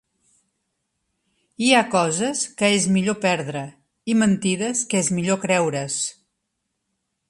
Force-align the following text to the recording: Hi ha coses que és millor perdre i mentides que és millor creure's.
Hi 1.65 1.69
ha 1.75 1.83
coses 1.91 2.41
que 2.63 2.71
és 2.79 2.89
millor 2.97 3.19
perdre 3.29 3.63
i 4.15 4.19
mentides 4.25 4.85
que 4.95 5.07
és 5.07 5.15
millor 5.21 5.43
creure's. 5.49 6.05